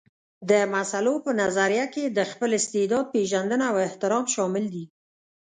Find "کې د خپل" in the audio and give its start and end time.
1.93-2.49